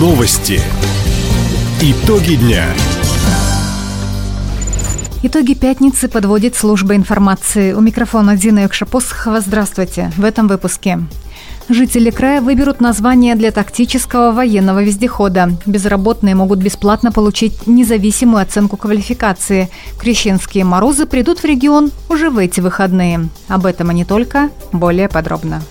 Новости. 0.00 0.58
Итоги 1.82 2.36
дня. 2.36 2.64
Итоги 5.22 5.52
пятницы 5.52 6.08
подводит 6.08 6.54
служба 6.54 6.96
информации. 6.96 7.74
У 7.74 7.82
микрофона 7.82 8.34
Дина 8.34 8.60
Якшапосхова. 8.60 9.42
Здравствуйте. 9.42 10.10
В 10.16 10.24
этом 10.24 10.48
выпуске. 10.48 11.00
Жители 11.68 12.08
края 12.08 12.40
выберут 12.40 12.80
название 12.80 13.34
для 13.34 13.50
тактического 13.50 14.32
военного 14.32 14.82
вездехода. 14.82 15.50
Безработные 15.66 16.34
могут 16.34 16.60
бесплатно 16.60 17.12
получить 17.12 17.66
независимую 17.66 18.40
оценку 18.40 18.78
квалификации. 18.78 19.68
Крещенские 19.98 20.64
морозы 20.64 21.04
придут 21.04 21.40
в 21.40 21.44
регион 21.44 21.90
уже 22.08 22.30
в 22.30 22.38
эти 22.38 22.60
выходные. 22.60 23.28
Об 23.48 23.66
этом 23.66 23.90
и 23.90 23.94
не 23.94 24.06
только. 24.06 24.48
Более 24.72 25.10
подробно. 25.10 25.62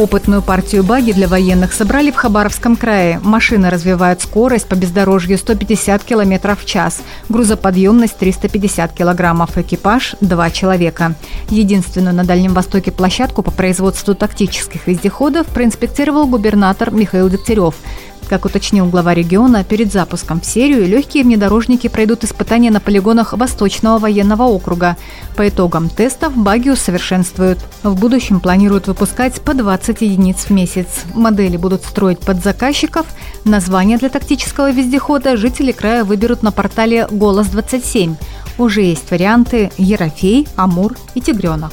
Опытную 0.00 0.40
партию 0.40 0.82
баги 0.82 1.12
для 1.12 1.28
военных 1.28 1.74
собрали 1.74 2.10
в 2.10 2.14
Хабаровском 2.14 2.74
крае. 2.74 3.20
Машины 3.22 3.68
развивают 3.68 4.22
скорость 4.22 4.66
по 4.66 4.74
бездорожью 4.74 5.36
150 5.36 6.02
км 6.04 6.56
в 6.56 6.64
час. 6.64 7.02
Грузоподъемность 7.28 8.16
350 8.16 8.94
килограммов. 8.94 9.58
Экипаж– 9.58 10.16
два 10.22 10.50
человека. 10.50 11.16
Единственную 11.50 12.14
на 12.14 12.24
Дальнем 12.24 12.54
Востоке 12.54 12.90
площадку 12.90 13.42
по 13.42 13.50
производству 13.50 14.14
тактических 14.14 14.86
вездеходов 14.86 15.46
проинспектировал 15.48 16.26
губернатор 16.26 16.90
Михаил 16.90 17.28
Дегтярев. 17.28 17.74
Как 18.30 18.44
уточнил 18.44 18.86
глава 18.86 19.12
региона, 19.12 19.64
перед 19.64 19.92
запуском 19.92 20.40
в 20.40 20.46
серию 20.46 20.86
легкие 20.86 21.24
внедорожники 21.24 21.88
пройдут 21.88 22.22
испытания 22.22 22.70
на 22.70 22.78
полигонах 22.78 23.32
Восточного 23.32 23.98
военного 23.98 24.44
округа. 24.44 24.96
По 25.34 25.48
итогам 25.48 25.88
тестов 25.88 26.36
баги 26.36 26.68
усовершенствуют. 26.68 27.58
В 27.82 27.98
будущем 27.98 28.38
планируют 28.38 28.86
выпускать 28.86 29.40
по 29.40 29.52
20 29.52 30.02
единиц 30.02 30.44
в 30.44 30.50
месяц. 30.50 30.86
Модели 31.12 31.56
будут 31.56 31.82
строить 31.82 32.20
под 32.20 32.40
заказчиков. 32.40 33.04
Название 33.44 33.98
для 33.98 34.10
тактического 34.10 34.70
вездехода 34.70 35.36
жители 35.36 35.72
края 35.72 36.04
выберут 36.04 36.44
на 36.44 36.52
портале 36.52 37.08
«Голос-27». 37.10 38.14
Уже 38.58 38.82
есть 38.82 39.10
варианты 39.10 39.72
«Ерофей», 39.76 40.46
«Амур» 40.54 40.94
и 41.16 41.20
«Тигренок». 41.20 41.72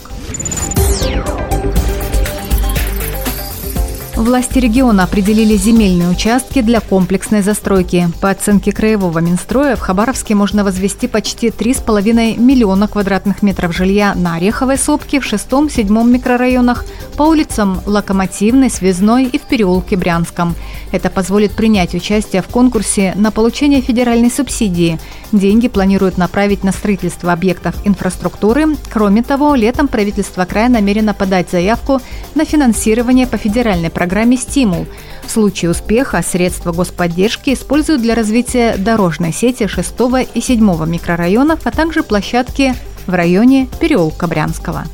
Власти 4.17 4.57
региона 4.57 5.03
определили 5.03 5.55
земельные 5.55 6.09
участки 6.09 6.63
для 6.63 6.79
комплексной 6.79 7.43
застройки. 7.43 8.09
По 8.19 8.31
оценке 8.31 8.71
Краевого 8.71 9.19
Минстроя 9.19 9.75
в 9.75 9.79
Хабаровске 9.79 10.33
можно 10.33 10.63
возвести 10.63 11.07
почти 11.07 11.49
3,5 11.49 12.39
миллиона 12.39 12.87
квадратных 12.87 13.43
метров 13.43 13.75
жилья 13.75 14.15
на 14.15 14.33
Ореховой 14.33 14.79
сопке 14.79 15.19
в 15.19 15.31
6-7 15.31 16.09
микрорайонах, 16.09 16.83
по 17.15 17.23
улицам 17.23 17.79
Локомотивной, 17.85 18.71
Связной 18.71 19.25
и 19.25 19.37
в 19.37 19.43
переулке 19.43 19.95
Брянском. 19.95 20.55
Это 20.91 21.11
позволит 21.11 21.52
принять 21.52 21.93
участие 21.93 22.41
в 22.41 22.47
конкурсе 22.47 23.13
на 23.15 23.29
получение 23.29 23.81
федеральной 23.81 24.31
субсидии. 24.31 24.99
Деньги 25.31 25.67
планируют 25.67 26.17
направить 26.17 26.64
на 26.64 26.72
строительство 26.72 27.33
объектов 27.33 27.75
инфраструктуры. 27.86 28.78
Кроме 28.89 29.23
того, 29.23 29.56
летом 29.56 29.88
правительство 29.88 30.45
края 30.45 30.70
намерено 30.70 31.14
подать 31.14 31.50
заявку 31.52 32.02
на 32.36 32.45
финансирование 32.45 33.28
по 33.28 33.38
федеральной 33.38 33.89
программе 33.89 34.38
«Стимул». 34.38 34.88
В 35.25 35.31
случае 35.31 35.72
успеха 35.72 36.23
средства 36.25 36.72
господдержки 36.72 37.53
используют 37.53 38.02
для 38.02 38.16
развития 38.16 38.78
дорожной 38.78 39.33
сети 39.33 39.67
6 39.67 39.94
и 40.33 40.39
7 40.39 40.86
микрорайонов, 40.88 41.59
а 41.66 41.72
также 41.72 42.03
площадки 42.03 42.73
в 43.05 43.14
районе 43.14 43.67
переулка 43.80 44.28
Брянского. 44.28 44.86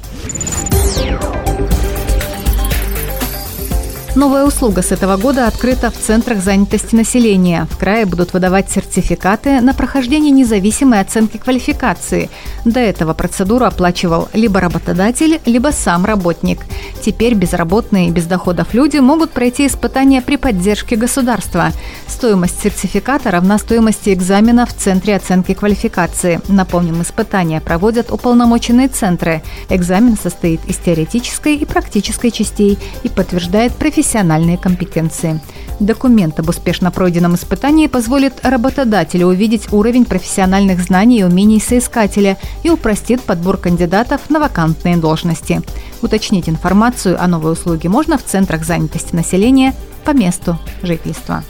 Новая 4.15 4.45
услуга 4.45 4.83
с 4.83 4.91
этого 4.91 5.17
года 5.17 5.47
открыта 5.47 5.89
в 5.89 5.97
центрах 5.97 6.39
занятости 6.39 6.93
населения. 6.93 7.67
В 7.71 7.77
крае 7.77 8.05
будут 8.05 8.31
выдавать 8.31 8.69
сертификаты 8.69 9.59
на 9.59 9.73
прохождение 9.73 10.29
независимой 10.29 10.99
оценки 10.99 11.37
квалификации. 11.37 12.29
До 12.63 12.79
этого 12.79 13.15
процедуру 13.15 13.65
оплачивал 13.65 14.29
либо 14.33 14.59
работодатель, 14.59 15.41
либо 15.45 15.69
сам 15.69 16.05
работник. 16.05 16.59
Теперь 17.01 17.33
безработные 17.33 18.09
и 18.09 18.11
без 18.11 18.25
доходов 18.25 18.75
люди 18.75 18.97
могут 18.97 19.31
пройти 19.31 19.65
испытания 19.65 20.21
при 20.21 20.35
поддержке 20.35 20.95
государства. 20.95 21.71
Стоимость 22.07 22.61
сертификата 22.61 23.31
равна 23.31 23.57
стоимости 23.57 24.13
экзамена 24.13 24.67
в 24.67 24.75
Центре 24.75 25.15
оценки 25.15 25.55
квалификации. 25.55 26.39
Напомним, 26.47 27.01
испытания 27.01 27.61
проводят 27.61 28.11
уполномоченные 28.11 28.89
центры. 28.89 29.41
Экзамен 29.69 30.17
состоит 30.21 30.63
из 30.65 30.77
теоретической 30.77 31.55
и 31.55 31.65
практической 31.65 32.29
частей 32.29 32.77
и 33.01 33.09
подтверждает 33.09 33.73
профессиональность 33.73 34.02
профессиональные 34.03 34.57
компетенции. 34.57 35.39
Документ 35.79 36.37
об 36.37 36.49
успешно 36.49 36.91
пройденном 36.91 37.35
испытании 37.35 37.87
позволит 37.87 38.33
работодателю 38.43 39.27
увидеть 39.27 39.71
уровень 39.71 40.03
профессиональных 40.03 40.81
знаний 40.81 41.21
и 41.21 41.23
умений 41.23 41.61
соискателя 41.61 42.37
и 42.63 42.69
упростит 42.69 43.21
подбор 43.21 43.55
кандидатов 43.55 44.29
на 44.29 44.41
вакантные 44.41 44.97
должности. 44.97 45.61
Уточнить 46.01 46.49
информацию 46.49 47.15
о 47.17 47.27
новой 47.27 47.53
услуге 47.53 47.87
можно 47.87 48.17
в 48.17 48.25
центрах 48.25 48.65
занятости 48.65 49.15
населения 49.15 49.73
по 50.03 50.11
месту 50.11 50.59
жительства. 50.81 51.41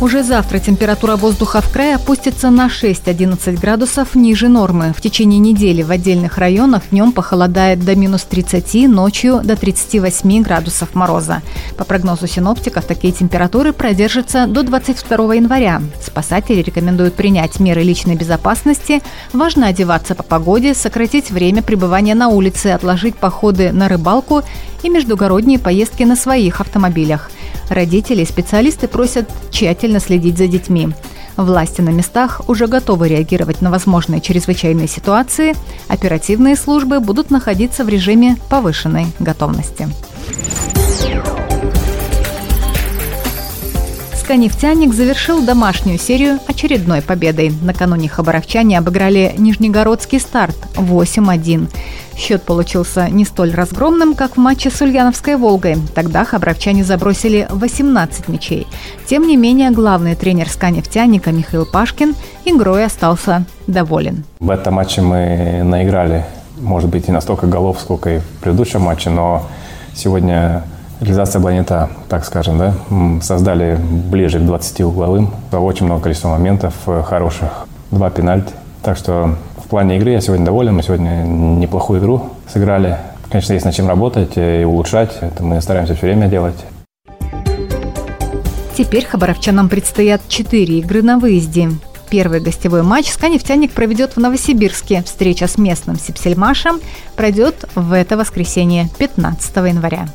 Уже 0.00 0.22
завтра 0.22 0.58
температура 0.58 1.16
воздуха 1.16 1.60
в 1.60 1.70
крае 1.70 1.96
опустится 1.96 2.48
на 2.48 2.68
6-11 2.68 3.60
градусов 3.60 4.14
ниже 4.14 4.48
нормы. 4.48 4.94
В 4.96 5.02
течение 5.02 5.38
недели 5.38 5.82
в 5.82 5.90
отдельных 5.90 6.38
районах 6.38 6.84
днем 6.90 7.12
похолодает 7.12 7.84
до 7.84 7.94
минус 7.94 8.22
30, 8.22 8.88
ночью 8.88 9.42
до 9.44 9.56
38 9.56 10.42
градусов 10.42 10.94
мороза. 10.94 11.42
По 11.76 11.84
прогнозу 11.84 12.26
синоптиков, 12.26 12.86
такие 12.86 13.12
температуры 13.12 13.74
продержатся 13.74 14.46
до 14.46 14.62
22 14.62 15.34
января. 15.34 15.82
Спасатели 16.02 16.62
рекомендуют 16.62 17.14
принять 17.14 17.60
меры 17.60 17.82
личной 17.82 18.16
безопасности. 18.16 19.02
Важно 19.34 19.66
одеваться 19.66 20.14
по 20.14 20.22
погоде, 20.22 20.72
сократить 20.72 21.30
время 21.30 21.62
пребывания 21.62 22.14
на 22.14 22.28
улице, 22.28 22.68
отложить 22.68 23.16
походы 23.16 23.70
на 23.70 23.86
рыбалку 23.86 24.44
и 24.82 24.88
междугородние 24.88 25.58
поездки 25.58 26.04
на 26.04 26.16
своих 26.16 26.62
автомобилях– 26.62 27.30
Родители 27.70 28.22
и 28.22 28.26
специалисты 28.26 28.88
просят 28.88 29.30
тщательно 29.50 30.00
следить 30.00 30.36
за 30.36 30.48
детьми. 30.48 30.88
Власти 31.36 31.80
на 31.80 31.90
местах 31.90 32.42
уже 32.48 32.66
готовы 32.66 33.08
реагировать 33.08 33.62
на 33.62 33.70
возможные 33.70 34.20
чрезвычайные 34.20 34.88
ситуации. 34.88 35.54
Оперативные 35.88 36.56
службы 36.56 37.00
будут 37.00 37.30
находиться 37.30 37.84
в 37.84 37.88
режиме 37.88 38.36
повышенной 38.50 39.06
готовности. 39.20 39.88
Нефтяник 44.36 44.94
завершил 44.94 45.42
домашнюю 45.42 45.98
серию 45.98 46.38
очередной 46.46 47.02
победой. 47.02 47.52
Накануне 47.62 48.08
хабаровчане 48.08 48.78
обыграли 48.78 49.34
Нижнегородский 49.38 50.20
старт 50.20 50.56
8-1. 50.74 51.68
Счет 52.16 52.42
получился 52.42 53.08
не 53.08 53.24
столь 53.24 53.52
разгромным, 53.52 54.14
как 54.14 54.36
в 54.36 54.40
матче 54.40 54.70
с 54.70 54.80
Ульяновской 54.82 55.36
«Волгой». 55.36 55.76
Тогда 55.94 56.24
хабаровчане 56.24 56.84
забросили 56.84 57.46
18 57.50 58.28
мячей. 58.28 58.66
Тем 59.06 59.26
не 59.26 59.36
менее, 59.36 59.70
главный 59.70 60.14
тренер 60.14 60.48
«Ска-нефтяника» 60.48 61.32
Михаил 61.32 61.66
Пашкин 61.66 62.14
игрой 62.44 62.84
остался 62.84 63.44
доволен. 63.66 64.24
В 64.38 64.50
этом 64.50 64.74
матче 64.74 65.00
мы 65.00 65.62
наиграли, 65.64 66.26
может 66.60 66.90
быть, 66.90 67.08
не 67.08 67.14
настолько 67.14 67.46
голов, 67.46 67.78
сколько 67.80 68.16
и 68.16 68.18
в 68.18 68.24
предыдущем 68.42 68.82
матче, 68.82 69.10
но 69.10 69.46
сегодня 69.94 70.64
Реализация 71.00 71.40
была 71.40 71.54
не 71.54 71.64
та, 71.64 71.88
так 72.08 72.26
скажем, 72.26 72.58
да. 72.58 72.74
Создали 73.22 73.78
ближе 73.80 74.38
к 74.38 74.42
20 74.42 74.82
угловым. 74.82 75.30
Очень 75.50 75.86
много 75.86 76.02
количества 76.02 76.28
моментов 76.28 76.74
э, 76.86 77.02
хороших. 77.02 77.66
Два 77.90 78.10
пенальти. 78.10 78.52
Так 78.82 78.98
что 78.98 79.34
в 79.56 79.68
плане 79.68 79.96
игры 79.96 80.10
я 80.10 80.20
сегодня 80.20 80.44
доволен. 80.44 80.74
Мы 80.74 80.82
сегодня 80.82 81.22
неплохую 81.24 82.00
игру 82.00 82.30
сыграли. 82.52 82.98
Конечно, 83.30 83.54
есть 83.54 83.64
над 83.64 83.74
чем 83.74 83.88
работать 83.88 84.32
и 84.36 84.62
улучшать. 84.64 85.16
Это 85.22 85.42
мы 85.42 85.62
стараемся 85.62 85.94
все 85.94 86.06
время 86.06 86.28
делать. 86.28 86.56
Теперь 88.76 89.06
хабаровчанам 89.06 89.70
предстоят 89.70 90.20
четыре 90.28 90.80
игры 90.80 91.02
на 91.02 91.18
выезде. 91.18 91.70
Первый 92.10 92.40
гостевой 92.40 92.82
матч 92.82 93.10
«Сканефтяник» 93.10 93.72
проведет 93.72 94.16
в 94.16 94.20
Новосибирске. 94.20 95.02
Встреча 95.04 95.46
с 95.46 95.56
местным 95.56 95.98
Сипсельмашем 95.98 96.80
пройдет 97.14 97.68
в 97.74 97.92
это 97.92 98.16
воскресенье, 98.16 98.90
15 98.98 99.56
января. 99.56 100.08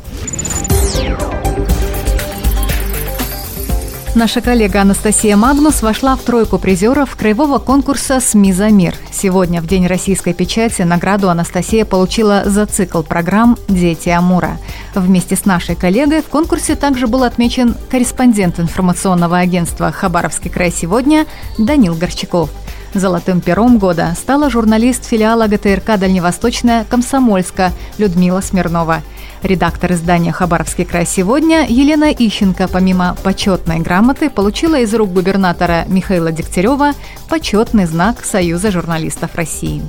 Наша 4.16 4.40
коллега 4.40 4.80
Анастасия 4.80 5.36
Магнус 5.36 5.82
вошла 5.82 6.16
в 6.16 6.22
тройку 6.22 6.58
призеров 6.58 7.18
краевого 7.18 7.60
конкурса 7.60 8.22
«СМИ 8.22 8.54
за 8.54 8.70
мир». 8.70 8.96
Сегодня, 9.12 9.62
в 9.62 9.68
День 9.68 9.88
российской 9.88 10.34
печати, 10.34 10.84
награду 10.84 11.30
Анастасия 11.30 11.84
получила 11.84 12.44
за 12.46 12.66
цикл 12.66 13.02
программ 13.02 13.58
«Дети 13.68 14.08
Амура». 14.08 14.58
Вместе 14.96 15.36
с 15.36 15.44
нашей 15.44 15.76
коллегой 15.76 16.22
в 16.22 16.28
конкурсе 16.28 16.78
также 16.78 17.08
был 17.08 17.24
отмечен 17.24 17.76
корреспондент 17.92 18.58
информационного 18.58 19.38
агентства 19.38 19.92
«Хабаровский 19.92 20.50
край 20.50 20.72
сегодня» 20.72 21.26
Данил 21.58 21.94
Горчаков. 21.94 22.50
Золотым 22.96 23.42
пером 23.42 23.78
года 23.78 24.16
стала 24.18 24.50
журналист 24.50 25.04
филиала 25.04 25.48
ГТРК 25.48 26.00
«Дальневосточная» 26.00 26.86
Комсомольска 26.86 27.74
Людмила 27.98 28.40
Смирнова. 28.40 29.02
Редактор 29.44 29.92
издания 29.92 30.32
«Хабаровский 30.32 30.86
край 30.86 31.06
сегодня» 31.06 31.66
Елена 31.68 32.10
Ищенко, 32.14 32.70
помимо 32.70 33.18
почетной 33.22 33.80
грамоты, 33.80 34.30
получила 34.30 34.80
из 34.80 34.94
рук 34.94 35.12
губернатора 35.12 35.84
Михаила 35.88 36.32
Дегтярева 36.32 36.94
почетный 37.28 37.86
знак 37.86 38.24
Союза 38.24 38.72
журналистов 38.72 39.36
России. 39.36 39.82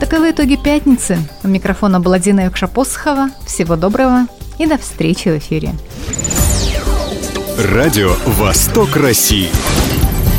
Таковы 0.00 0.30
итоги 0.30 0.56
пятницы. 0.56 1.18
У 1.44 1.48
микрофона 1.48 2.00
была 2.00 2.18
Дина 2.18 2.46
Юкшапосхова. 2.46 3.28
Всего 3.44 3.76
доброго 3.76 4.26
и 4.56 4.64
до 4.64 4.78
встречи 4.78 5.28
в 5.28 5.36
эфире. 5.36 5.74
Радио 7.58 8.14
«Восток 8.24 8.96
России». 8.96 9.50